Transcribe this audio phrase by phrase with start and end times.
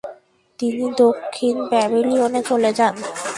[0.59, 2.93] তিনি দক্ষিণ প্যাভিলিয়নে চলে যান।